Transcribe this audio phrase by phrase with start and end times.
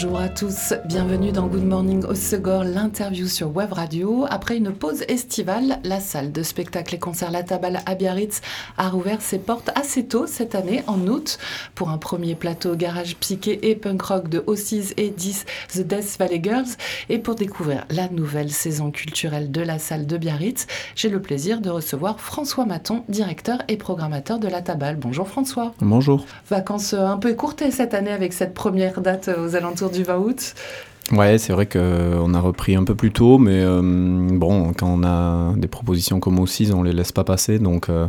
[0.00, 4.26] Bonjour à tous, bienvenue dans Good Morning au Segor, l'interview sur Web Radio.
[4.30, 8.40] Après une pause estivale, la salle de spectacle et concert La Tabale à Biarritz
[8.76, 11.40] a rouvert ses portes assez tôt cette année, en août,
[11.74, 16.16] pour un premier plateau garage psyché et punk rock de Ossies et 10 The Death
[16.20, 16.76] Valley Girls.
[17.08, 21.60] Et pour découvrir la nouvelle saison culturelle de la salle de Biarritz, j'ai le plaisir
[21.60, 24.94] de recevoir François Maton, directeur et programmateur de La Tabale.
[24.94, 25.74] Bonjour François.
[25.80, 26.24] Bonjour.
[26.48, 30.54] Vacances un peu écourtées cette année avec cette première date aux alentours du 20 août.
[31.10, 35.02] Ouais, c'est vrai qu'on a repris un peu plus tôt, mais euh, bon, quand on
[35.04, 38.08] a des propositions comme aussi, on les laisse pas passer, donc euh,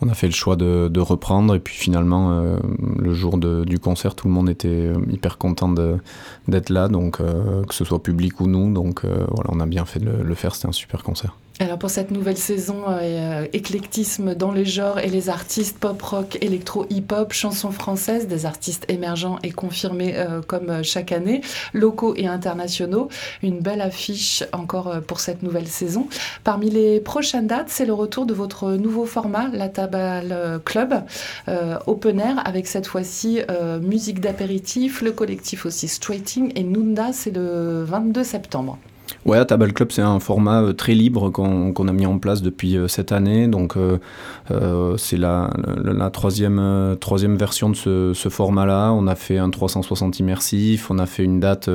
[0.00, 2.56] on a fait le choix de, reprendre, et puis finalement, euh,
[2.98, 5.68] le jour du concert, tout le monde était hyper content
[6.48, 10.00] d'être là, donc que ce soit public ou nous, donc voilà, on a bien fait
[10.00, 11.36] de le faire, c'était un super concert.
[11.62, 16.38] Alors pour cette nouvelle saison, euh, éclectisme dans les genres et les artistes pop, rock,
[16.40, 21.42] électro, hip-hop, chansons françaises, des artistes émergents et confirmés euh, comme euh, chaque année,
[21.74, 23.10] locaux et internationaux.
[23.42, 26.08] Une belle affiche encore pour cette nouvelle saison.
[26.44, 31.02] Parmi les prochaines dates, c'est le retour de votre nouveau format, la Tabal Club,
[31.86, 33.40] open air, avec cette fois-ci
[33.82, 38.78] musique d'apéritif, le collectif aussi Straighting et Nunda, c'est le 22 septembre.
[39.26, 42.78] Ouais, Table Club, c'est un format euh, très libre qu'on a mis en place depuis
[42.78, 43.48] euh, cette année.
[43.48, 43.98] Donc, euh,
[44.96, 45.50] c'est la,
[45.84, 48.92] la, troisième, troisième version de ce, ce format-là.
[48.92, 51.70] On a fait un 360 immersif, on a fait une date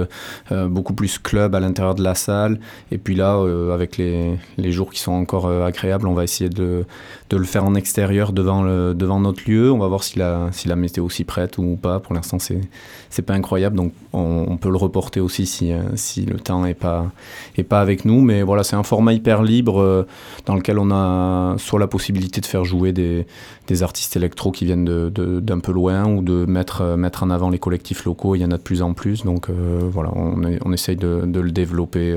[0.51, 2.59] beaucoup plus club à l'intérieur de la salle.
[2.91, 3.41] Et puis là,
[3.73, 6.83] avec les, les, jours qui sont encore agréables, on va essayer de,
[7.29, 9.71] de, le faire en extérieur devant, le, devant notre lieu.
[9.71, 12.01] On va voir si la, si la météo s'y prête ou pas.
[12.01, 13.77] Pour l'instant, c'est pas incroyable.
[13.77, 17.09] Donc, on, on, peut le reporter aussi si, si le temps n'est pas
[17.57, 18.21] et pas avec nous.
[18.21, 20.07] Mais voilà, c'est un format hyper libre euh,
[20.45, 23.25] dans lequel on a soit la possibilité de faire jouer des,
[23.67, 27.49] des artistes électro qui viennent d'un peu loin ou de mettre, euh, mettre en avant
[27.49, 28.35] les collectifs locaux.
[28.35, 29.23] Il y en a de plus en plus.
[29.23, 32.15] Donc euh, voilà, on, on essaye de, de le développer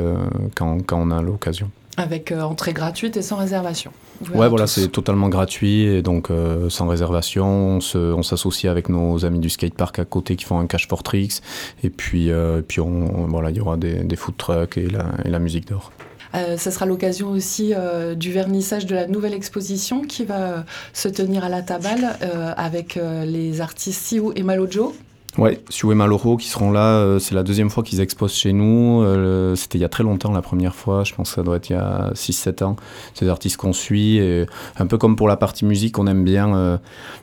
[0.54, 1.70] quand, quand on a l'occasion.
[1.96, 3.90] Avec entrée gratuite et sans réservation.
[4.34, 6.28] Ouais, voilà, c'est totalement gratuit et donc
[6.68, 7.78] sans réservation.
[7.94, 11.40] On s'associe avec nos amis du skatepark à côté qui font un cash for tricks.
[11.82, 12.30] Et puis,
[12.66, 15.68] puis on, voilà, il y aura des, des food trucks et la, et la musique
[15.68, 15.92] d'or.
[16.34, 21.08] Euh, ce sera l'occasion aussi euh, du vernissage de la nouvelle exposition qui va se
[21.08, 22.16] tenir à la Tabale
[22.56, 24.94] avec les artistes Siou et Malojo
[25.36, 28.52] Ouais, Sue et Maloro qui seront là, euh, c'est la deuxième fois qu'ils exposent chez
[28.52, 29.02] nous.
[29.02, 31.56] Euh, c'était il y a très longtemps la première fois, je pense que ça doit
[31.56, 32.76] être il y a 6-7 ans.
[33.20, 34.46] Des artistes qu'on suit et
[34.78, 36.78] un peu comme pour la partie musique, on aime bien, euh,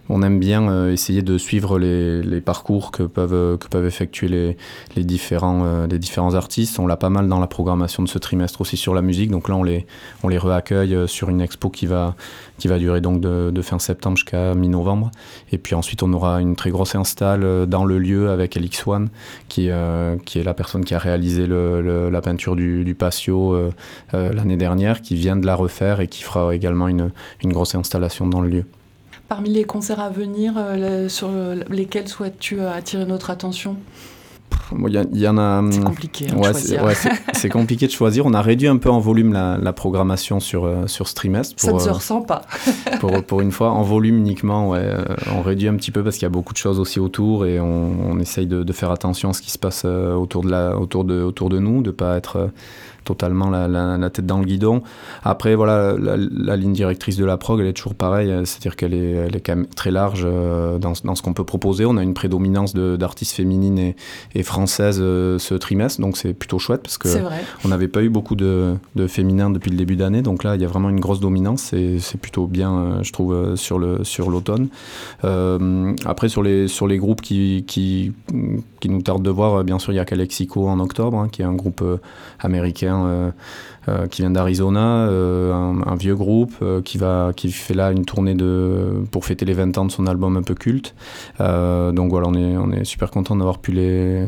[0.07, 4.57] on aime bien essayer de suivre les, parcours que peuvent, que peuvent effectuer les,
[4.95, 6.79] les différents, les différents artistes.
[6.79, 9.49] On l'a pas mal dans la programmation de ce trimestre aussi sur la musique, donc
[9.49, 9.87] là on les,
[10.23, 12.15] on les réaccueille sur une expo qui va,
[12.59, 15.11] qui va durer donc de, de fin septembre jusqu'à mi-novembre.
[15.51, 19.07] Et puis ensuite on aura une très grosse install dans le lieu avec LX1,
[19.47, 23.53] qui, euh, qui est la personne qui a réalisé le, la peinture du, du patio
[23.53, 23.71] euh,
[24.13, 27.11] euh, l'année dernière, qui vient de la refaire et qui fera également une,
[27.43, 28.65] une grosse installation dans le lieu.
[29.27, 30.53] Parmi les concerts à venir,
[31.07, 31.31] sur
[31.69, 33.75] lesquels souhaites-tu attirer notre attention?
[34.87, 35.63] Il y, en a.
[35.71, 36.93] C'est compliqué hein,
[37.33, 38.25] C'est compliqué de choisir.
[38.25, 41.55] On a réduit un peu en volume la, la programmation sur, euh, sur ce trimestre.
[41.55, 42.41] Pour, Ça ne se euh, ressent pas.
[42.99, 45.03] pour, pour, une fois, en volume uniquement, ouais, euh,
[45.35, 47.59] on réduit un petit peu parce qu'il y a beaucoup de choses aussi autour et
[47.59, 50.77] on, on essaye de, de, faire attention à ce qui se passe autour de, la,
[50.77, 52.49] autour de, autour de nous, de ne pas être
[53.03, 54.81] totalement la, la, tête dans le guidon.
[55.23, 59.11] Après, voilà, la, ligne directrice de la prog, elle est toujours pareille, c'est-à-dire qu'elle est,
[59.11, 61.85] elle est quand même très large dans, dans ce qu'on peut proposer.
[61.85, 63.95] On a une prédominance d'artistes féminines et,
[64.33, 67.09] et françaises euh, ce trimestre, donc c'est plutôt chouette parce que
[67.63, 70.61] on n'avait pas eu beaucoup de, de féminins depuis le début d'année, donc là, il
[70.61, 74.29] y a vraiment une grosse dominance et c'est plutôt bien, je trouve, sur le sur
[74.29, 74.69] l'automne.
[76.05, 78.13] après, sur les sur les groupes qui, qui,
[78.89, 81.45] nous tardent de voir, bien sûr, il y a Calexico en octobre, hein, qui est
[81.45, 81.83] un groupe
[82.39, 83.31] américain euh,
[83.87, 88.33] euh, qui vient d'Arizona, euh, un, vieux groupe qui, va, qui fait là une tournée
[88.33, 90.95] de, pour fêter les 20 ans de son album un peu culte.
[91.39, 94.27] donc voilà, on est, on est super content d'avoir pu les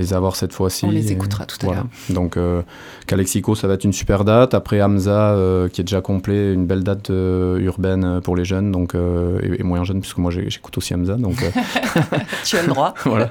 [0.00, 0.86] les avoir cette fois-ci.
[0.86, 1.86] On les écoutera tout à l'heure.
[2.08, 2.62] Donc euh,
[3.06, 4.54] Calexico, ça va être une super date.
[4.54, 8.72] Après Hamza, euh, qui est déjà complet, une belle date euh, urbaine pour les jeunes,
[8.72, 11.14] donc et, moins jeunes, puisque moi j'écoute aussi Hamza.
[11.14, 11.36] Donc,
[12.44, 12.94] tu as le droit.
[13.04, 13.30] voilà.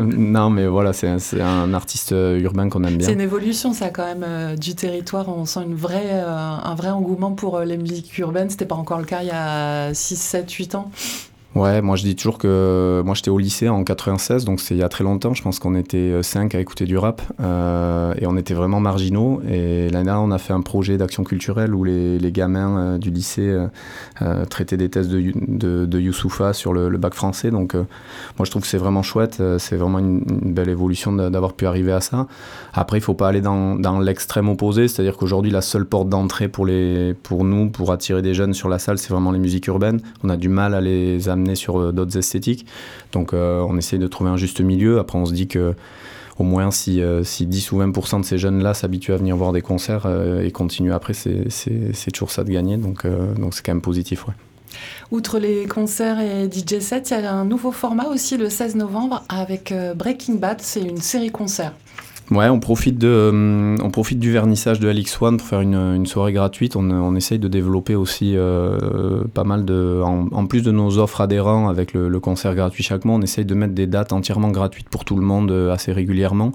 [0.00, 1.08] non, mais voilà, c'est
[1.40, 3.06] un, artiste urbain qu'on aime bien.
[3.06, 5.28] C'est une évolution, ça, quand même, du territoire.
[5.28, 8.50] On sent une vraie, un vrai engouement pour les musiques urbaines.
[8.50, 10.90] C'était pas encore le cas il y a 6, 7, 8 ans.
[11.54, 14.78] Ouais, moi je dis toujours que moi j'étais au lycée en 96, donc c'est il
[14.78, 15.34] y a très longtemps.
[15.34, 19.40] Je pense qu'on était cinq à écouter du rap euh, et on était vraiment marginaux.
[19.48, 23.10] Et l'année dernière, on a fait un projet d'action culturelle où les, gamins euh, du
[23.10, 23.66] lycée euh,
[24.22, 27.52] euh, traitaient des tests de, de, Youssoufa sur le, bac français.
[27.52, 29.40] Donc moi je trouve que c'est vraiment chouette.
[29.58, 32.26] C'est vraiment une, belle évolution d'avoir pu arriver à ça.
[32.72, 36.48] Après, il faut pas aller dans, dans l'extrême opposé, c'est-à-dire qu'aujourd'hui la seule porte d'entrée
[36.48, 36.68] pour
[37.22, 40.00] pour nous pour attirer des jeunes sur la salle, c'est vraiment les musiques urbaines.
[40.24, 42.66] On a du mal à les amener sur euh, d'autres esthétiques.
[43.12, 44.98] Donc euh, on essaye de trouver un juste milieu.
[44.98, 45.74] Après on se dit que
[46.38, 49.52] au moins si, euh, si 10 ou 20% de ces jeunes-là s'habituent à venir voir
[49.52, 50.08] des concerts
[50.42, 52.76] et continuent après, c'est toujours ça de gagner.
[52.76, 54.26] Donc donc c'est quand même positif.
[54.26, 54.34] Ouais.
[55.12, 58.74] Outre les concerts et DJ sets, il y a un nouveau format aussi le 16
[58.74, 60.60] novembre avec Breaking Bad.
[60.60, 61.72] C'est une série concert.
[62.30, 66.32] Ouais, on profite, de, euh, on profite du vernissage de LX1 pour faire une, soirée
[66.32, 66.74] gratuite.
[66.74, 70.00] On, essaye de développer aussi euh, pas mal de.
[70.02, 73.54] En, plus de nos offres adhérents avec le, concert gratuit chaque mois, on essaye de
[73.54, 76.52] mettre des dates entièrement gratuites pour tout le monde euh, assez régulièrement.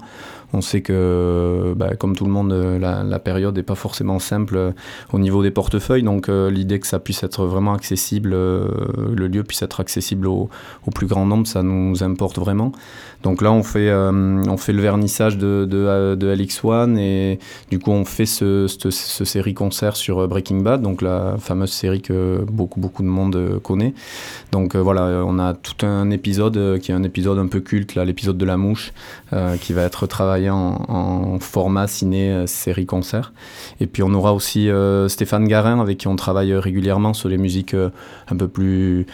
[0.52, 4.72] On sait que, bah, comme tout le monde, la, période n'est pas forcément simple
[5.12, 6.02] au niveau des portefeuilles.
[6.02, 10.50] Donc, l'idée que ça puisse être vraiment accessible, le lieu puisse être accessible au,
[10.92, 12.72] plus grand nombre, ça nous importe vraiment.
[13.22, 17.38] Donc là, on fait, on fait le vernissage de, de, de LX1 et
[17.70, 21.70] du coup, on fait ce, ce, ce, série concert sur Breaking Bad, donc la fameuse
[21.70, 23.94] série que beaucoup, beaucoup de monde connaît.
[24.52, 28.38] Donc voilà, on a tout un épisode qui est un épisode un peu culte, l'épisode
[28.38, 28.92] de la mouche,
[29.32, 33.32] euh, qui va être travaillé en, format ciné euh, série concert.
[33.78, 37.38] Et puis on aura aussi euh, Stéphane Garin avec qui on travaille régulièrement sur les
[37.38, 39.06] musiques un peu plus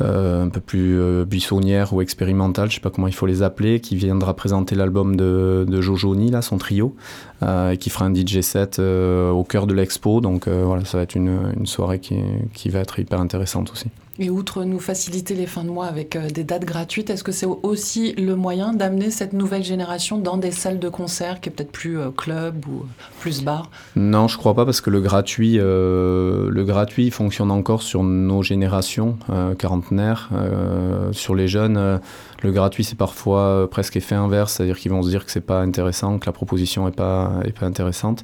[0.00, 3.96] un peu plus buissonnières ou expérimentales, je sais pas comment il faut les appeler, qui
[3.96, 6.96] viendra présenter l'album de, de Jojoni là, son trio,
[7.42, 10.20] et qui fera un DJ set au cœur de l'expo.
[10.20, 12.16] Donc voilà, ça va être une, une soirée qui,
[12.52, 13.86] qui va être hyper intéressante aussi.
[14.20, 17.32] Et outre nous faciliter les fins de mois avec euh, des dates gratuites, est-ce que
[17.32, 21.52] c'est aussi le moyen d'amener cette nouvelle génération dans des salles de concert qui est
[21.52, 22.86] peut-être plus euh, club ou
[23.18, 23.70] plus bar?
[23.96, 28.44] Non, je crois pas parce que le gratuit, euh, le gratuit fonctionne encore sur nos
[28.44, 30.30] générations euh, quarantenaires.
[30.32, 32.00] Euh, sur les jeunes,
[32.42, 35.60] le gratuit c'est parfois presque effet inverse, c'est-à-dire qu'ils vont se dire que c'est pas
[35.60, 38.22] intéressant, que la proposition est pas est pas intéressante.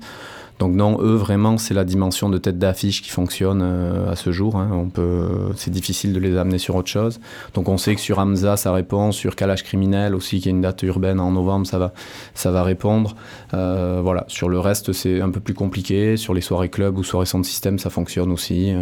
[0.61, 4.31] Donc non, eux vraiment c'est la dimension de tête d'affiche qui fonctionne euh, à ce
[4.31, 4.57] jour.
[4.57, 4.69] Hein.
[4.73, 5.27] On peut,
[5.57, 7.19] c'est difficile de les amener sur autre chose.
[7.55, 10.61] Donc on sait que sur Hamza ça répond, sur Calage criminel aussi qui est une
[10.61, 11.79] date urbaine en novembre ça
[12.51, 13.17] va, répondre.
[13.55, 16.19] Euh, voilà, sur le reste c'est un peu plus compliqué.
[16.19, 18.75] Sur les soirées club ou soirées sound système ça fonctionne aussi.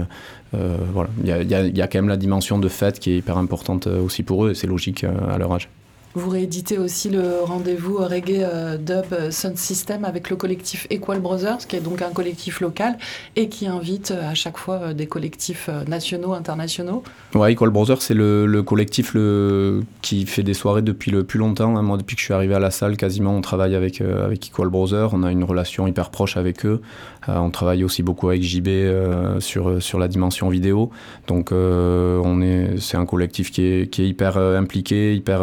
[0.55, 3.39] Euh, voilà, il y y a, quand même la dimension de fête qui est hyper
[3.39, 5.69] importante aussi pour eux et c'est logique à leur âge.
[6.15, 11.59] Vous rééditez aussi le rendez-vous reggae euh, dub sound system avec le collectif Equal Brothers,
[11.69, 12.99] qui est donc un collectif local
[13.37, 17.03] et qui invite à chaque fois des collectifs nationaux, internationaux.
[17.35, 21.39] Ouais, Equal Brothers, c'est le, le, collectif le, qui fait des soirées depuis le plus
[21.39, 21.77] longtemps.
[21.77, 21.83] Hein.
[21.83, 24.47] Moi, depuis que je suis arrivé à la salle, quasiment, on travaille avec, euh, avec
[24.47, 25.11] Equal Brothers.
[25.13, 26.81] On a une relation hyper proche avec eux.
[27.29, 30.91] Euh, on travaille aussi beaucoup avec JB euh, sur, sur la dimension vidéo.
[31.27, 35.41] Donc, euh, on est, c'est un collectif qui est, qui est hyper impliqué, hyper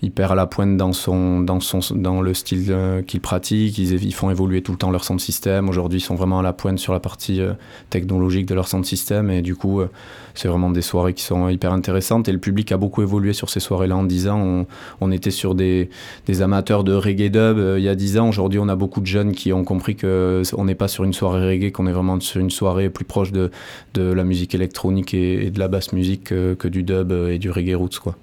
[0.00, 3.78] hyper à la pointe dans, son, dans, son, dans le style euh, qu'ils pratiquent.
[3.78, 5.68] Ils, ils, font évoluer tout le temps leur sound système.
[5.68, 7.54] Aujourd'hui, ils sont vraiment à la pointe sur la partie euh,
[7.90, 9.28] technologique de leur sound système.
[9.30, 9.88] Et du coup, euh,
[10.34, 12.28] c'est vraiment des soirées qui sont hyper intéressantes.
[12.28, 14.40] Et le public a beaucoup évolué sur ces soirées-là en 10 ans.
[14.40, 14.66] On,
[15.00, 15.90] on était sur des,
[16.26, 18.28] des, amateurs de reggae dub il y a 10 ans.
[18.28, 21.44] Aujourd'hui, on a beaucoup de jeunes qui ont compris qu'on n'est pas sur une soirée
[21.44, 23.50] reggae, qu'on est vraiment sur une soirée plus proche de,
[23.94, 27.38] de la musique électronique et, et de la basse musique que, que du dub et
[27.38, 27.98] du reggae roots.
[28.00, 28.14] Quoi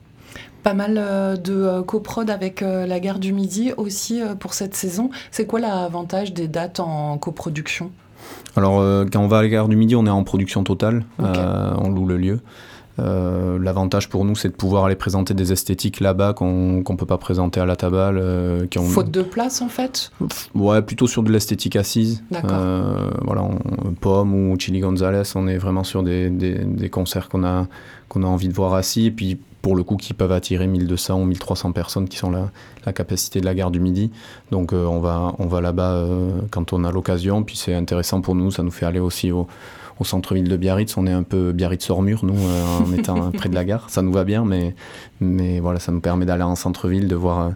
[0.65, 4.73] pas mal euh, de coprod avec euh, la gare du Midi aussi euh, pour cette
[4.75, 5.11] saison.
[5.29, 7.91] C'est quoi l'avantage des dates en coproduction?
[8.55, 11.05] Alors, quand on va à la gare du Midi, on est en production totale.
[11.19, 11.39] Okay.
[11.77, 12.39] on loue le lieu.
[12.99, 17.05] Euh, L'avantage pour nous, c'est de pouvoir aller présenter des esthétiques là-bas qu'on qu peut
[17.05, 18.17] pas présenter à la tabale.
[18.17, 18.85] Euh, qui ont...
[18.85, 20.11] Faute de place, en fait?
[20.55, 22.23] Ouais, plutôt sur de l'esthétique assise.
[22.33, 27.29] Euh, voilà, on, Pomme ou Chili Gonzalez, on est vraiment sur des, des, des concerts
[27.29, 27.67] qu'on a,
[28.09, 29.07] qu'on a envie de voir assis.
[29.07, 32.51] Et puis, pour le coup, qui peuvent attirer 1200 ou 1300 personnes, qui sont la,
[32.85, 34.11] la capacité de la gare du Midi.
[34.51, 37.41] Donc, euh, on va, on va là-bas euh, quand on a l'occasion.
[37.41, 39.47] Puis, c'est intéressant pour nous, ça nous fait aller aussi au
[39.99, 40.95] au centre-ville de Biarritz.
[40.97, 43.89] On est un peu Biarritz-Sormur, nous, euh, en étant près de la gare.
[43.89, 44.75] Ça nous va bien, mais,
[45.19, 47.53] mais voilà, ça nous permet d'aller en centre-ville, de voir,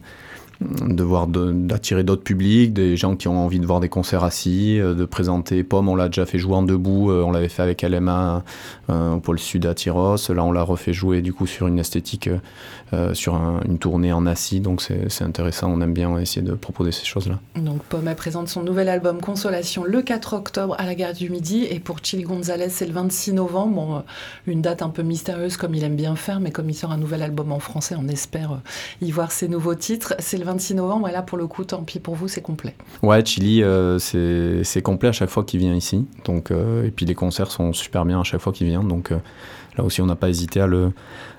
[0.61, 4.77] de voir d'attirer d'autres publics, des gens qui ont envie de voir des concerts assis,
[4.77, 5.63] de présenter.
[5.63, 8.43] Pomme, on l'a déjà fait jouer en debout, on l'avait fait avec LMA
[8.89, 12.29] au pôle sud à Tyros, là on l'a refait jouer du coup sur une esthétique,
[13.13, 13.35] sur
[13.65, 17.39] une tournée en assis, donc c'est intéressant, on aime bien essayer de proposer ces choses-là.
[17.55, 21.65] Donc Pomme présente son nouvel album Consolation le 4 octobre à la gare du Midi,
[21.69, 24.03] et pour Chili Gonzalez c'est le 26 novembre,
[24.45, 26.97] une date un peu mystérieuse comme il aime bien faire, mais comme il sort un
[26.97, 28.59] nouvel album en français, on espère
[29.01, 30.15] y voir ses nouveaux titres.
[30.19, 32.75] C'est le 26 novembre et là, pour le coup, tant pis pour vous, c'est complet.
[33.03, 36.05] Ouais, Chili, euh, c'est complet à chaque fois qu'il vient ici.
[36.25, 38.83] Donc, euh, et puis les concerts sont super bien à chaque fois qu'il vient.
[38.83, 39.17] Donc, euh,
[39.77, 40.91] Là aussi, on n'a pas hésité à le,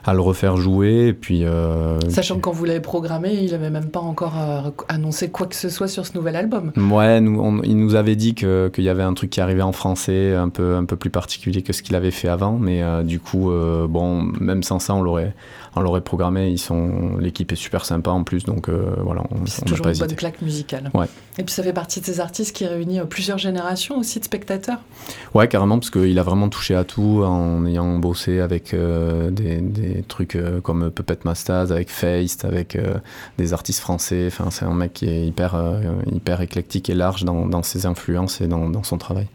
[0.04, 1.08] à le refaire jouer.
[1.08, 4.34] Et puis, euh, Sachant que quand vous l'avez programmé, il n'avait même pas encore
[4.88, 6.72] annoncé quoi que ce soit sur ce nouvel album.
[6.76, 10.34] Ouais, nous, il nous avait dit qu'il y avait un truc qui arrivait en français,
[10.34, 12.56] un peu, un peu plus particulier que ce qu'il avait fait avant.
[12.56, 13.50] Mais du coup,
[13.88, 15.34] bon, même sans ça, on l'aurait,
[15.76, 16.48] on l'aurait programmé.
[16.48, 19.22] Ils sont, l'équipe est super sympa en plus, donc voilà.
[19.46, 20.90] C'est toujours une bonne claque musicale.
[20.94, 21.06] Ouais.
[21.38, 24.78] Et puis ça fait partie de ces artistes qui réunit plusieurs générations aussi de spectateurs.
[25.34, 30.04] Ouais, carrément, parce qu'il a vraiment touché à tout en ayant bossé avec euh, des,
[30.06, 32.94] trucs euh, comme Puppet Masters, avec Feist, avec euh,
[33.38, 34.24] des artistes français.
[34.26, 35.56] Enfin, c'est un mec qui est hyper,
[36.12, 39.26] hyper éclectique et large dans, ses influences et dans son travail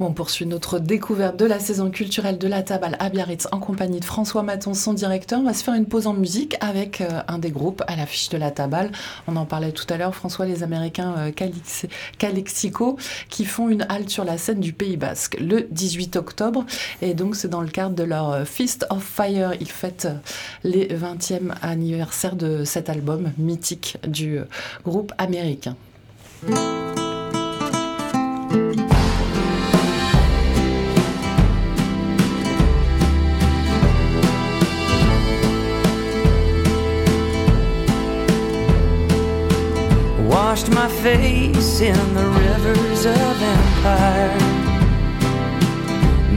[0.00, 4.00] on poursuit notre découverte de la saison culturelle de la Tabale à Biarritz en compagnie
[4.00, 5.40] de François Maton, son directeur.
[5.40, 8.28] On va se faire une pause en musique avec euh, un des groupes à l'affiche
[8.28, 8.90] de la Tabale.
[9.28, 11.30] On en parlait tout à l'heure, François, les Américains euh,
[12.18, 12.98] Calexico,
[13.28, 16.64] qui font une halte sur la scène du Pays Basque le 18 octobre.
[17.00, 19.52] Et donc, c'est dans le cadre de leur euh, Feast of Fire.
[19.60, 20.08] Ils fêtent
[20.64, 24.40] les 20e anniversaire de cet album mythique du
[24.84, 25.76] groupe américain.
[41.04, 44.38] Face in the rivers of empire.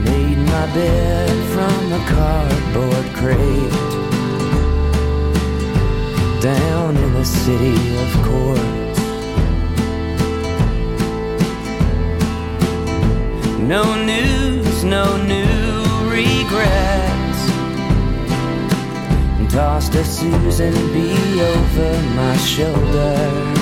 [0.04, 3.80] Made my bed from a cardboard crate.
[6.42, 9.00] Down in the city of courts.
[13.74, 15.76] No news, no new
[16.12, 17.42] regrets.
[19.50, 23.57] Tossed a Susan B over my shoulder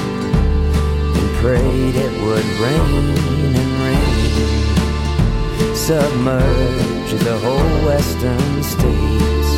[1.54, 3.16] it would rain
[3.56, 9.50] and rain, submerge the whole western states.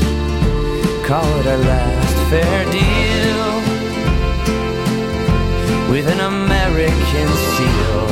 [1.07, 3.47] Call it our last fair deal
[5.89, 8.09] with an American seal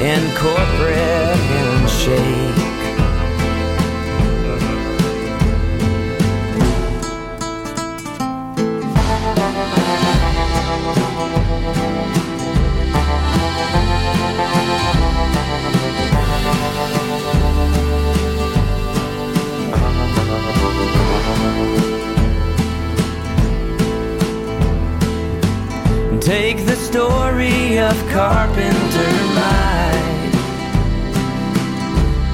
[0.00, 2.81] and corporate handshake.
[26.92, 30.34] Story of Carpenter Mike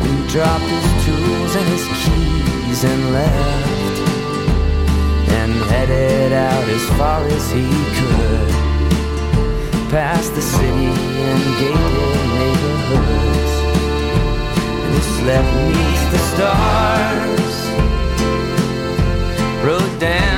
[0.03, 3.97] Who dropped his tools and his keys and left
[5.39, 8.51] And headed out as far as he could
[9.93, 10.91] Past the city
[11.29, 13.53] and gated neighborhoods.
[14.83, 17.57] And he slept beneath the stars
[19.65, 20.38] Wrote down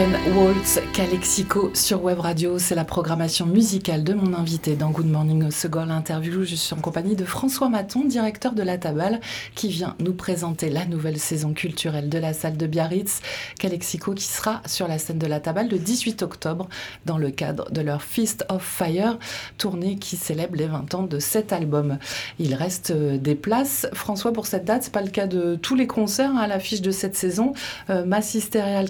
[0.00, 5.10] Senken Waltz Calexico sur Web Radio, c'est la programmation musicale de mon invité dans Good
[5.10, 6.42] Morning Second l'interview.
[6.44, 9.20] Je suis en compagnie de François Maton, directeur de la Tabale,
[9.54, 13.20] qui vient nous présenter la nouvelle saison culturelle de la salle de Biarritz.
[13.58, 16.70] Calexico qui sera sur la scène de la Tabale le 18 octobre
[17.04, 19.18] dans le cadre de leur Feast of Fire,
[19.58, 21.98] tournée qui célèbre les 20 ans de cet album.
[22.38, 23.86] Il reste euh, des places.
[23.92, 26.80] François, pour cette date, c'est pas le cas de tous les concerts hein, à l'affiche
[26.80, 27.52] de cette saison.
[27.90, 28.30] Euh, Mass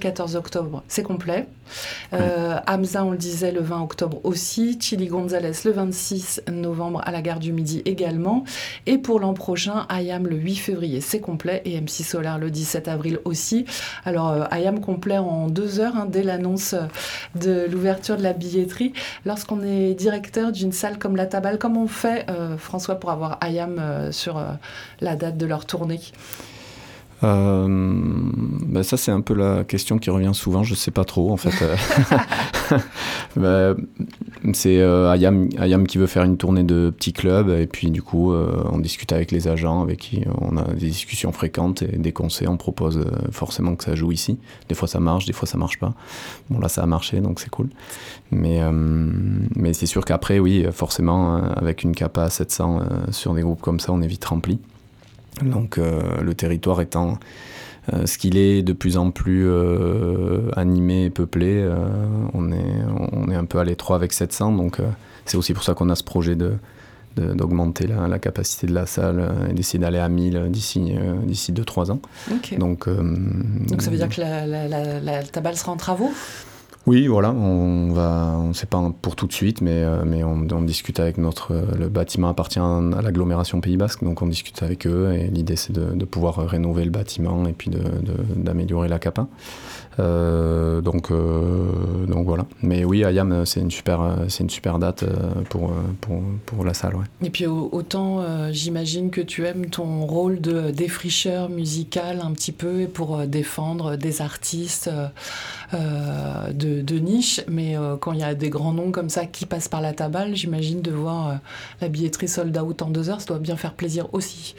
[0.01, 1.47] 14 octobre, complet.
[2.13, 4.79] Euh, Hamza, on le disait, le 20 octobre aussi.
[4.81, 8.45] Chili Gonzalez le 26 novembre à la gare du Midi également.
[8.87, 11.63] Et pour l'an prochain, Ayam le 8 février, c'est complet.
[11.65, 13.65] Et MC Solar le 17 avril aussi.
[14.05, 16.75] Alors, Ayam complet en deux heures, hein, dès l'annonce
[17.35, 18.93] de l'ouverture de la billetterie.
[19.25, 22.27] Lorsqu'on est directeur d'une salle comme la Tabale, comment on fait,
[22.59, 24.43] François, pour avoir Ayam sur
[25.01, 26.01] la date de leur tournée?
[26.01, 26.60] euh,
[27.23, 30.63] ben ça, c'est un peu la question qui revient souvent.
[30.63, 31.53] Je sais pas trop, en fait.
[33.37, 33.77] ben,
[34.53, 38.03] c'est euh, Ayam, Ayam, qui veut faire une tournée de petits clubs, et puis du
[38.03, 42.13] coup, euh, on discute avec les agents, avec qui on a des discussions fréquentes, et
[42.13, 44.39] qu'on sait, on propose euh, forcément que ça joue ici.
[44.69, 45.95] Des fois, ça marche, des fois, ça marche pas.
[46.49, 47.69] Bon, là, ça a marché, donc c'est cool.
[48.31, 48.61] Mais,
[49.57, 53.81] mais c'est sûr qu'après, oui, forcément, avec une capa à 700 sur des groupes comme
[53.81, 54.61] ça, on est vite rempli.
[55.43, 57.19] Donc euh, le territoire étant
[57.93, 61.67] euh, ce qu'il est de plus en plus euh, animé et peuplé,
[62.35, 62.75] on, est,
[63.13, 64.79] on est un peu à l'étroit avec 700, donc
[65.25, 66.55] c'est aussi pour ça qu'on a ce projet de,
[67.17, 70.95] d'augmenter la, capacité de la salle et d'essayer d'aller à 1000 d'ici
[71.25, 72.01] d'ici 2-3 ans.
[72.59, 76.13] Donc, Donc ça veut dire que la, la, la, la tabale sera en travaux?
[76.87, 80.99] Oui, voilà, on va, on sait pas pour tout de suite, mais, euh, on, discute
[80.99, 85.29] avec notre, le bâtiment appartient à l'agglomération Pays Basque, donc on discute avec eux et
[85.29, 87.71] l'idée c'est de, pouvoir rénover le bâtiment et puis
[88.35, 89.29] d'améliorer la capa.
[89.99, 91.67] Euh, donc, euh,
[92.25, 92.47] voilà.
[92.63, 95.05] Mais oui, Ayam, c'est une super, super date
[95.51, 95.73] pour,
[96.65, 96.95] la salle.
[97.23, 102.87] Et puis autant, j'imagine que tu aimes ton rôle de défricheur musical un petit peu
[102.93, 104.91] pour défendre des artistes
[105.73, 109.69] de, de, niche, mais quand il y a des grands noms comme ça qui passent
[109.69, 111.39] par la tabale, j'imagine de voir
[111.81, 114.55] la billetterie sold out en deux heures, ça doit bien faire plaisir aussi.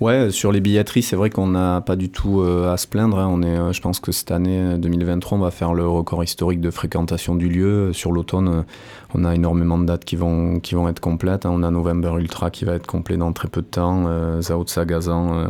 [0.00, 3.18] Ouais, sur les billetteries, c'est vrai qu'on n'a pas du tout euh, à se plaindre.
[3.18, 3.28] Hein.
[3.28, 6.60] On est, euh, je pense que cette année 2023, on va faire le record historique
[6.60, 7.92] de fréquentation du lieu.
[7.92, 8.64] Sur l'automne,
[9.14, 11.46] on a énormément de dates qui vont, qui vont être complètes.
[11.46, 11.50] Hein.
[11.52, 14.04] On a November Ultra qui va être complet dans très peu de temps.
[14.06, 15.46] Euh, Zao de Sagazan euh,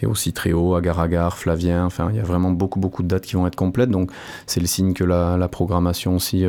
[0.00, 1.84] et aussi très haut, Agar Agar, Flavien.
[1.84, 3.90] Enfin, il y a vraiment beaucoup, beaucoup de dates qui vont être complètes.
[3.90, 4.10] Donc,
[4.46, 6.44] c'est le signe que la, la programmation aussi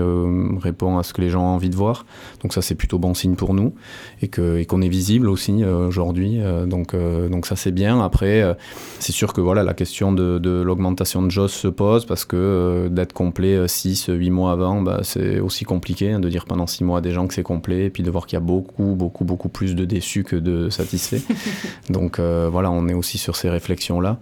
[0.62, 2.06] répond à ce que les gens ont envie de voir.
[2.42, 3.74] Donc, ça, c'est plutôt bon signe pour nous
[4.22, 6.40] et qu'on et qu'on est visible aussi aujourd'hui.
[6.68, 8.02] donc, donc ça c'est bien.
[8.02, 8.54] Après, euh,
[9.00, 12.90] c'est sûr que voilà, la question de, l'augmentation de JOS se pose parce que euh,
[12.90, 16.68] d'être complet 6, euh, 8 mois avant, bah, c'est aussi compliqué hein, de dire pendant
[16.68, 18.46] 6 mois à des gens que c'est complet et puis de voir qu'il y a
[18.46, 21.22] beaucoup, beaucoup, beaucoup plus de déçus que de satisfaits.
[21.90, 24.18] Donc voilà, on est aussi sur ces réflexions-là.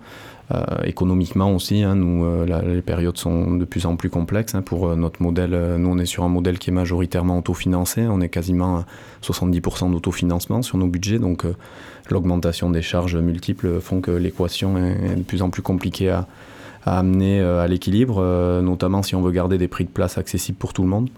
[0.84, 4.56] économiquement aussi, hein, nous, les périodes sont de plus en plus complexes.
[4.56, 8.08] Hein, pour notre modèle, nous, on est sur un modèle qui est majoritairement autofinancé.
[8.08, 8.86] On est quasiment à
[9.24, 11.20] 70% d'autofinancement sur nos budgets.
[11.20, 11.46] Donc,
[12.10, 16.28] l'augmentation des charges multiples font que l'équation est de plus en plus compliquée à,
[16.86, 20.58] amener euh, à l'équilibre, euh, notamment si on veut garder des prix de place accessibles
[20.58, 21.10] pour tout le monde.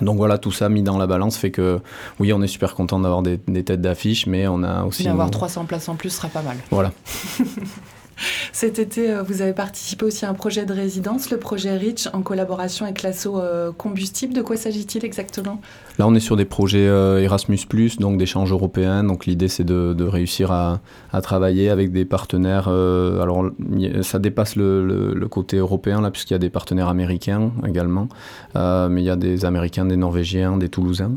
[0.00, 1.80] Donc voilà, tout ça mis dans la balance fait que
[2.20, 5.04] oui, on est super content d'avoir des, têtes d'affiche, mais on a aussi.
[5.04, 6.56] D'avoir 300 places en plus serait pas mal.
[6.70, 6.92] Voilà.
[8.52, 12.08] Cet été, euh, vous avez participé aussi à un projet de résidence, le projet RICH,
[12.12, 13.40] en collaboration avec l'assaut
[13.76, 14.34] Combustible.
[14.34, 15.60] De quoi s'agit-il exactement?
[16.00, 17.58] Là, on est sur des projets euh, Erasmus,
[17.98, 19.04] donc d'échanges européens.
[19.04, 20.80] Donc l'idée, c'est de, réussir à,
[21.22, 22.68] travailler avec des partenaires.
[22.68, 23.50] Euh, alors,
[24.00, 28.08] ça dépasse le, côté européen, là, puisqu'il y a des partenaires américains également.
[28.56, 31.12] Euh, mais il y a des Américains, des Norvégiens, des Toulousains,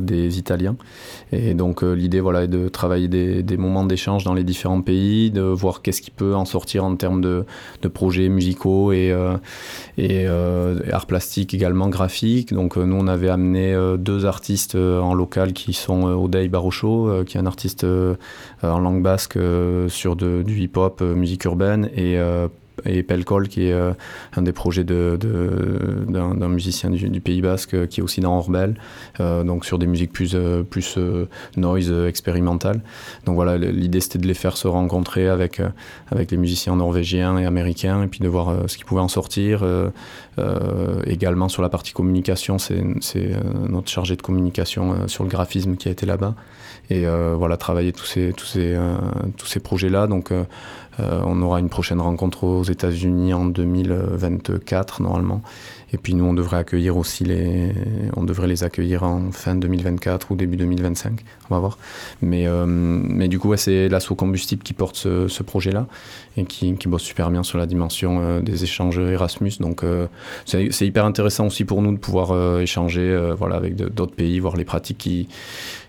[0.00, 0.76] des Italiens.
[1.32, 5.42] Et donc, l'idée, voilà, est de travailler des, moments d'échange dans les différents pays, de
[5.42, 7.44] voir qu'est-ce qui peut en sortir en termes de,
[7.92, 9.14] projets musicaux et,
[9.98, 12.52] et art plastique également, graphique.
[12.52, 17.08] Donc, nous, on avait amené deux artistes euh, en local qui sont euh, Odei Barocho,
[17.08, 17.86] euh, qui est un artiste
[18.62, 19.38] en langue basque
[19.88, 22.18] sur du hip-hop, musique urbaine, et
[22.86, 23.92] et Pelcol, qui est euh,
[24.36, 28.74] un des projets d'un musicien du, Pays Basque, qui est aussi dans Orbel,
[29.20, 30.98] euh, donc sur des musiques plus, euh, plus
[31.56, 32.82] noise expérimentales.
[33.24, 35.60] Donc voilà, l'idée c'était de les faire se rencontrer avec,
[36.10, 39.64] avec les musiciens norvégiens et américains, et puis de voir ce qui pouvait en sortir.
[41.06, 42.82] également sur la partie communication, c'est
[43.68, 46.34] notre chargé de communication sur le graphisme qui a été là-bas.
[46.90, 47.04] Et
[47.36, 48.76] voilà, travailler tous ces, tous ces,
[49.36, 50.06] tous ces projets-là.
[50.06, 50.32] Donc
[50.98, 55.42] on aura une prochaine rencontre aux États-Unis en 2024 normalement.
[55.92, 57.72] Et puis nous, on devrait accueillir aussi les,
[58.16, 61.20] on devrait les accueillir en fin 2024 ou début 2025.
[61.48, 61.78] On va voir.
[62.20, 65.86] Mais, euh, mais du coup, c'est l'assaut combustible qui porte ce, projet-là
[66.36, 69.52] et qui, bosse super bien sur la dimension euh, des échanges Erasmus.
[69.60, 69.84] Donc
[70.44, 74.64] c'est hyper intéressant aussi pour nous de pouvoir échanger voilà, avec d'autres pays, voir les
[74.64, 75.28] pratiques qui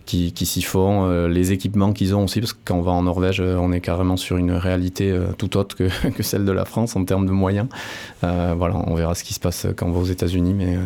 [0.06, 3.04] qui, s'y font, euh, les équipements qu'ils ont aussi, parce que quand on va en
[3.04, 6.52] Norvège, euh, on est carrément sur une réalité euh, tout autre que, que, celle de
[6.52, 7.68] la France en termes de moyens.
[8.22, 10.54] voilà, on verra ce qui se passe quand on va aux États-Unis.
[10.54, 10.78] Mais,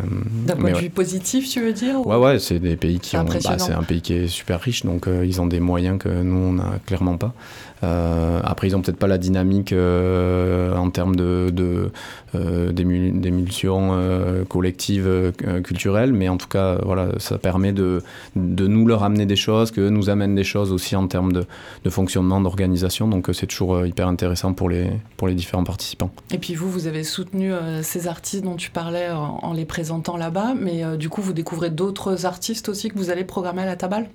[0.46, 3.24] D'un point de vue positif, tu veux dire Ouais, ouais, c'est des pays qui ont.
[3.24, 6.36] Bah, c'est un pays qui est super riche, donc ils ont des moyens que nous,
[6.36, 7.34] on n'a clairement pas.
[7.82, 11.90] Euh, après, ils n'ont peut-être pas la dynamique euh, en termes de, de
[12.34, 13.98] euh, d'émulsion
[14.48, 15.32] collective
[15.64, 18.02] culturelle, mais en tout cas, voilà, ça permet de,
[18.36, 21.44] de nous leur amener des choses, que nous amènent des choses aussi en termes de,
[21.84, 23.08] de fonctionnement, d'organisation.
[23.08, 26.10] Donc, c'est toujours hyper intéressant pour les, pour les différents participants.
[26.32, 30.54] Et puis, vous, vous avez soutenu ces artistes dont tu parlais en, les présentant là-bas,
[30.58, 34.08] mais du coup, vous découvrez d'autres artistes aussi que vous allez programmer à la Tabale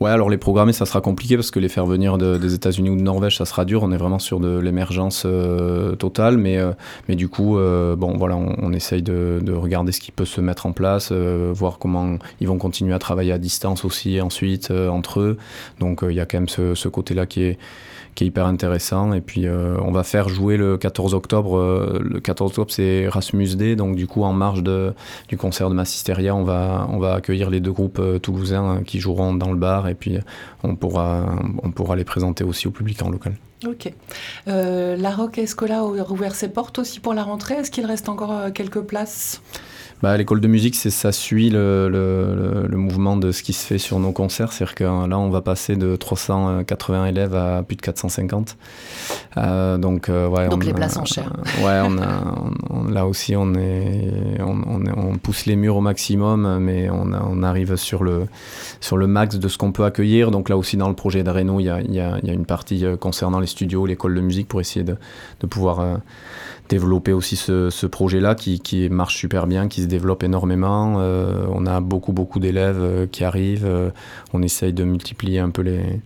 [0.00, 3.02] Ouais, alors les programmer, ça sera compliqué parce que les faire venir des États-Unis de
[3.02, 3.82] Norvège, ça sera dur.
[3.82, 6.72] On est vraiment sur de l'émergence euh, totale, mais, euh,
[7.08, 10.66] mais du coup, euh, bon, voilà, on, essaye de, regarder ce qui peut se mettre
[10.66, 15.38] en place, voir comment ils vont continuer à travailler à distance aussi ensuite entre eux.
[15.78, 17.58] Donc, il y a quand même ce, ce côté-là qui est
[18.14, 19.12] qui est hyper intéressant.
[19.12, 21.58] Et puis, euh, on va faire jouer le 14 octobre.
[21.58, 23.76] Euh, le 14 octobre, c'est Rasmus Day.
[23.76, 24.94] Donc, du coup, en marge de,
[25.28, 28.82] du concert de Massisteria, on va, on va accueillir les deux groupes euh, toulousains hein,
[28.84, 29.88] qui joueront dans le bar.
[29.88, 30.18] Et puis,
[30.62, 33.34] on pourra, on pourra les présenter aussi au public en local.
[33.66, 33.90] Ok.
[34.46, 37.54] la Roque Escola a rouvert ses portes aussi pour la rentrée.
[37.54, 39.40] Est-ce qu'il reste encore quelques places?
[40.04, 43.78] Bah, L'école de musique, ça suit le, le, le, mouvement de ce qui se fait
[43.78, 44.52] sur nos concerts.
[44.52, 48.58] C'est-à-dire que là, on va passer de 380 élèves à plus de 450.
[49.38, 51.32] Euh, donc, euh, ouais, donc les places sont chères.
[51.64, 56.90] ouais, on a, là aussi, on, est, on, on, pousse les murs au maximum, mais
[56.90, 58.26] on, arrive sur le,
[58.80, 60.30] sur le max de ce qu'on peut accueillir.
[60.30, 62.44] Donc là aussi, dans le projet d'Areno, il y a, y, a, y a, une
[62.44, 64.96] partie euh, concernant les studios, l'école de musique, pour essayer de,
[65.40, 66.00] de pouvoir
[66.68, 70.96] développer aussi ce, ce projet-là qui, qui, marche super bien, qui se développe énormément.
[70.98, 73.66] Euh, on a beaucoup, beaucoup d'élèves euh, qui arrivent.
[73.66, 73.90] Euh,
[74.32, 76.00] on essaye de multiplier un peu les,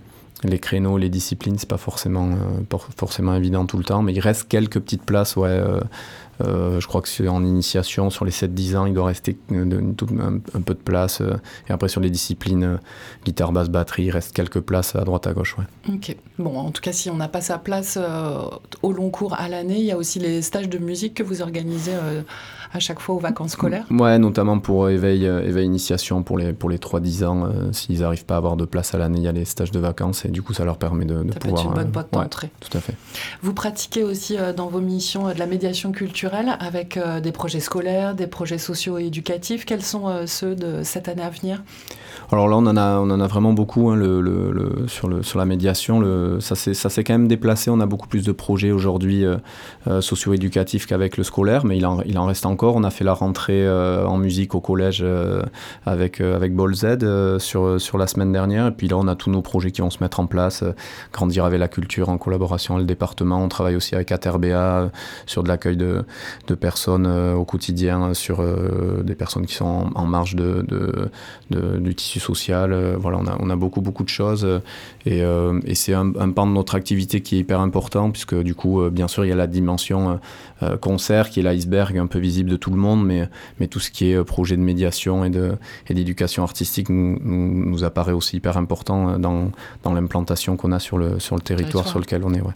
[0.45, 1.59] les créneaux, les disciplines.
[1.59, 2.31] C'est pas forcément,
[2.97, 5.63] forcément évident tout le temps, mais il reste quelques petites places ouais,
[6.41, 10.75] je crois que c'est en initiation, sur les 7-10 ans, il doit rester un, peu
[10.75, 11.21] de place.
[11.21, 11.37] Euh,
[11.69, 12.77] et après, sur les disciplines, euh,
[13.25, 15.57] guitare, basse, batterie, il reste quelques places à droite, à gauche.
[15.59, 15.95] Ouais.
[15.95, 16.17] Ok.
[16.39, 17.99] Bon, en tout cas, si on n'a pas sa place
[18.83, 21.43] au long cours à l'année, il y a aussi les stages de musique que vous
[21.43, 21.93] organisez
[22.73, 23.87] à chaque fois aux vacances scolaires?
[23.91, 27.49] Ouais, notamment pour éveil, éveil initiation pour les, pour les 3-10 ans.
[27.73, 29.81] S'ils n'arrivent pas à avoir de place à l'année, il y a les stages de
[29.81, 31.63] vacances et du coup, ça leur permet de, de ça pouvoir.
[31.63, 32.51] Peut être une bonne boîte d'entrée.
[32.61, 32.95] tout à fait.
[33.43, 38.15] Vous pratiquez aussi dans vos missions de la médiation culturelle avec euh, des projets scolaires,
[38.15, 39.65] des projets sociaux et éducatifs.
[39.65, 41.63] Quels sont euh, ceux de cette année à venir?
[42.31, 46.01] Alors là, on en a, on en a vraiment beaucoup hein, le, sur, la médiation.
[46.01, 47.71] Le, ça s'est quand même déplacé.
[47.71, 52.01] On a beaucoup plus de projets aujourd'hui euh, socio-éducatifs qu'avec le scolaire, mais il en,
[52.03, 52.77] il en, reste encore.
[52.77, 55.05] On a fait la rentrée en musique au collège
[55.87, 58.69] avec, avec Ball Z sur, la semaine dernière.
[58.69, 60.65] Et puis là, on a tous nos projets qui vont se mettre en place.
[61.13, 63.43] grandir avec la culture en collaboration avec le département.
[63.43, 64.91] On travaille aussi avec ATRBA
[65.27, 66.05] sur de l'accueil de,
[66.55, 70.65] personnes euh, au quotidien, sur euh, des personnes qui sont en, marge de,
[71.51, 72.73] de, du tissu social.
[72.73, 74.47] Euh, voilà, on a, on a beaucoup, beaucoup de choses.
[75.07, 78.55] Et, et c'est un, un, pan de notre activité qui est hyper important, puisque du
[78.55, 80.21] coup, bien sûr, il y a la dimension
[80.81, 83.29] concert qui est l'iceberg un peu visible de tout le monde, mais,
[83.59, 85.31] mais tout ce qui est projet de médiation et
[85.95, 89.51] d'éducation artistique nous, nous, nous, apparaît aussi hyper important dans,
[89.83, 92.41] dans l'implantation qu'on a sur le, sur le territoire, sur lequel on est.
[92.41, 92.55] Ouais.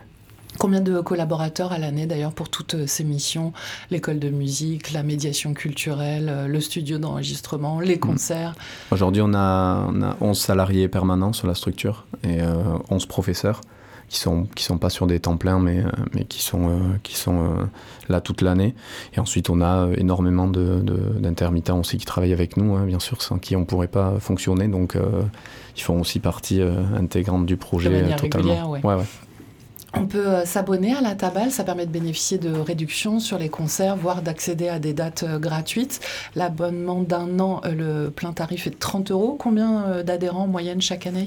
[0.59, 3.53] Combien de collaborateurs à l'année d'ailleurs pour toutes euh, ces missions?
[3.91, 8.01] L'école de musique, la médiation culturelle, euh, le studio d'enregistrement, les hmm.
[8.01, 8.55] concerts.
[8.91, 12.43] Aujourd'hui, on a, on a 11 salariés permanents sur la structure et
[12.91, 13.61] 11 euh, professeurs
[14.09, 17.67] qui sont qui sont pas sur des temps pleins mais mais qui sont qui sont
[18.11, 18.75] là toute l'année.
[19.15, 20.83] Et ensuite on a énormément de,
[21.19, 24.69] d'intermittents aussi qui travaillent avec nous hein, bien sûr sans qui on pourrait pas fonctionner.
[24.69, 24.99] Donc
[25.79, 28.73] ils font aussi partie intégrante du projet de totalement.
[28.73, 28.85] ouais.
[28.85, 29.03] Ouais,
[29.95, 33.49] on peut euh, s'abonner à la Tabale, ça permet de bénéficier de réductions sur les
[33.49, 36.01] concerts, voire d'accéder à des dates euh, gratuites.
[36.35, 39.37] L'abonnement d'un an, euh, le plein tarif est de 30 euros.
[39.39, 41.27] Combien d'adhérents en moyenne chaque année?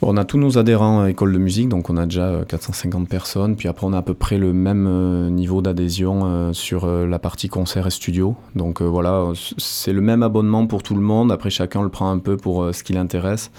[0.00, 3.06] On a tous nos adhérents à l'école de musique, donc on a déjà 450 euh,
[3.06, 3.56] personnes.
[3.56, 7.18] Puis après, on a à peu près le même euh, niveau d'adhésion euh, sur la
[7.18, 8.36] partie concert et studio.
[8.54, 11.32] Donc voilà, c'est le même abonnement pour tout le monde.
[11.32, 13.50] Après, chacun le prend un peu pour ce qui l'intéresse.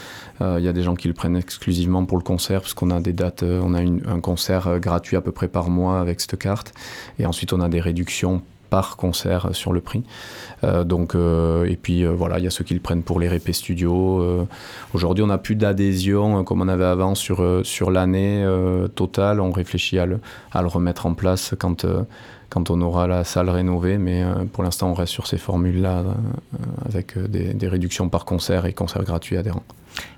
[0.42, 3.14] Il y a des gens qui le prennent exclusivement pour le concert, puisqu'on a des
[3.14, 6.74] dates, on a un concert gratuit à peu près par mois avec cette carte.
[7.20, 10.04] Et ensuite, on a des réductions par concert sur le prix.
[10.64, 13.20] Euh, donc, euh, et puis euh, voilà, il y a ceux qui le prennent pour
[13.20, 14.48] les répés studio.
[14.94, 18.46] Aujourd'hui, on n'a plus d'adhésion comme on avait avant sur, sur l'année
[18.96, 19.40] totale.
[19.40, 20.20] On réfléchit à le,
[20.52, 21.86] à le remettre en place quand
[22.50, 26.04] quand on aura la salle rénovée, mais pour l'instant on reste sur ces formules-là
[26.84, 29.64] avec des, des, réductions par concert et concerts gratuits adhérents.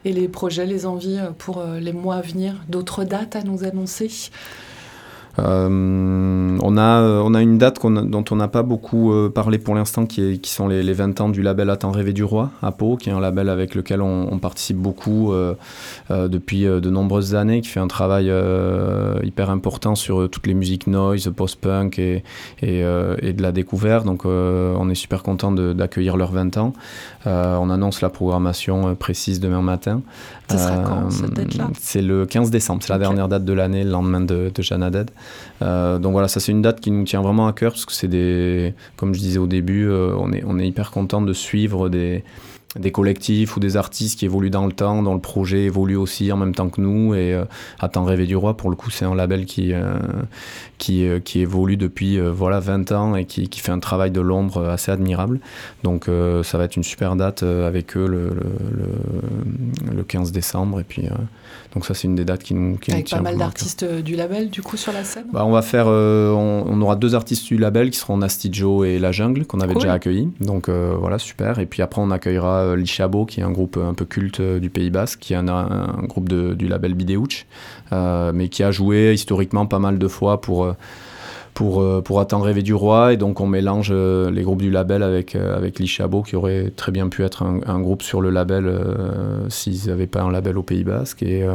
[0.05, 4.09] Et les projets, les envies pour les mois à venir, d'autres dates à nous annoncer?
[5.39, 9.75] Euh, on, a, on a une date dont on n'a pas beaucoup euh, parlé pour
[9.75, 12.71] l'instant, qui, qui sont les, 20 ans du label À temps rêvé du roi à
[12.71, 15.53] Pau, qui est un label avec lequel on, participe beaucoup euh,
[16.09, 18.31] depuis de nombreuses années, qui fait un travail
[19.23, 22.23] hyper important sur toutes les musiques noise, post-punk et,
[22.61, 24.05] et, de la découverte.
[24.05, 26.73] Donc on est super content d'accueillir leurs 20 ans.
[27.25, 30.01] on annonce la programmation précise demain matin.
[31.79, 34.83] C'est le 15 décembre, c'est la dernière date de l'année, le lendemain de, de Jeanne
[35.61, 37.93] euh, donc voilà, ça c'est une date qui nous tient vraiment à cœur parce que
[37.93, 41.33] c'est des, comme je disais au début, euh, on, est, on est hyper content de
[41.33, 42.23] suivre des,
[42.79, 46.31] des collectifs ou des artistes qui évoluent dans le temps, dont le projet évolue aussi
[46.31, 47.13] en même temps que nous.
[47.13, 47.45] Et euh,
[47.79, 49.73] À temps rêver du roi, pour le coup, c'est un label qui,
[50.77, 54.67] qui, qui, évolue depuis voilà, 20 ans et qui, qui, fait un travail de l'ombre
[54.69, 55.39] assez admirable.
[55.83, 56.05] Donc
[56.43, 60.79] ça va être une super date avec eux le, le, le 15 décembre.
[60.79, 61.07] Et puis
[61.73, 64.15] donc ça, c'est une des dates qui nous, qui Avec pas mal d'artistes euh, du
[64.15, 65.25] label, du coup, sur la scène?
[65.31, 68.87] Bah, On va faire, euh, on, aura deux artistes du label qui seront Nasty Joe
[68.87, 70.29] et La Jungle, qu'on avait déjà accueillis.
[70.41, 71.59] Donc euh, voilà, super.
[71.59, 74.89] Et puis après, on accueillera Lichabo, qui est un groupe un peu culte du Pays
[74.89, 77.45] Basque, qui est un, groupe du label Bidéouch,
[77.91, 80.73] mais qui a joué historiquement pas mal de fois pour
[81.53, 83.13] pour, euh, pour Attendre rêver du roi.
[83.13, 86.71] Et donc on mélange euh, les groupes du label avec, euh, avec l'Ichabo, qui aurait
[86.75, 88.71] très bien pu être un, groupe sur le label
[89.49, 91.23] s'ils n'avaient pas un label au Pays Basque.
[91.23, 91.47] Et,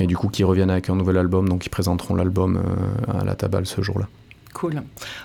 [0.00, 1.48] et, du coup, qui reviennent avec un nouvel album.
[1.48, 2.60] Donc ils présenteront l'album
[3.08, 4.08] à la Tabale ce jour-là.
[4.56, 4.84] Cool.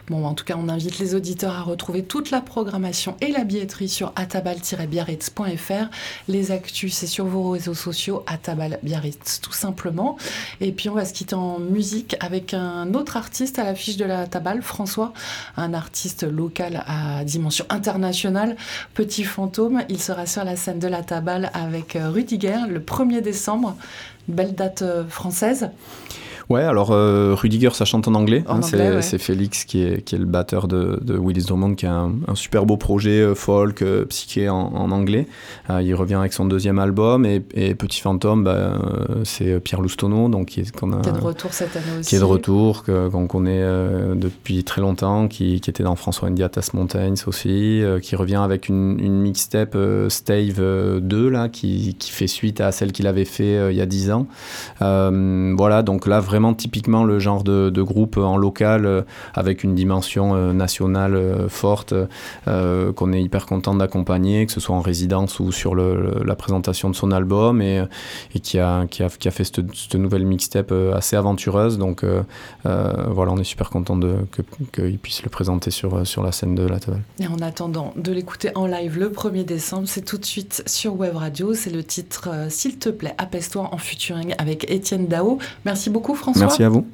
[0.10, 3.46] Bon, en tout cas, on invite les auditeurs à retrouver toute la programmation et la
[3.46, 5.90] billetterie sur atabal-biarritz.fr.
[6.28, 10.18] Les actus, c'est sur vos réseaux sociaux, Atabal Biarritz, tout simplement.
[10.60, 14.04] Et puis, on va se quitter en musique avec un autre artiste à l'affiche de
[14.04, 15.14] la Tabal, François,
[15.56, 18.58] un artiste local à dimension internationale,
[18.94, 19.84] Petit Fantôme.
[19.88, 23.78] Il sera sur la scène de la Tabal avec Rudiger le 1er décembre.
[24.28, 25.70] Belle date euh, française.
[26.52, 28.44] Ouais, alors euh, Rudiger, ça chante en anglais.
[28.46, 31.94] Hein, c'est Félix qui est, qui est le batteur de, de Willis Drummond, qui a
[31.94, 35.28] un, super beau projet euh, folk, euh, psyché en, anglais.
[35.70, 37.40] il revient avec son deuxième album et,
[37.76, 38.74] Petit Fantôme, bah,
[39.24, 42.10] c'est Pierre Loustono, donc qui est, qu'on a, qui est de retour cette année aussi.
[42.10, 43.64] Qui est de retour, qu'on connaît
[44.16, 49.00] depuis très longtemps, qui, qui, était dans François Indiatas Mountains aussi, qui revient avec une,
[49.00, 49.78] une mixtape
[50.10, 53.86] Stave 2 là, qui, qui, fait suite à celle qu'il avait fait il y a
[53.86, 54.28] 10 ans.
[54.80, 59.02] voilà, donc là vraiment typiquement le genre de, groupe en local euh,
[59.34, 61.94] avec une dimension euh, nationale euh, forte
[62.46, 66.96] qu'on est hyper content d'accompagner, que ce soit en résidence ou sur la présentation de
[66.96, 67.84] son album et,
[68.42, 71.78] qui, a, qui, a, qui, a, fait cette, nouvelle mixtape assez aventureuse.
[71.78, 72.06] Donc
[72.64, 74.00] voilà, on est super content
[74.74, 77.02] qu'il puisse le présenter sur, sur la scène de la table.
[77.20, 80.96] Et en attendant de l'écouter en live le 1er décembre, c'est tout de suite sur
[80.98, 81.54] Web Radio.
[81.54, 85.40] C'est le titre S'il te plaît, apaise-toi en futuring avec Étienne Dao.
[85.66, 86.86] Merci beaucoup Merci à vous.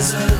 [0.00, 0.39] desert.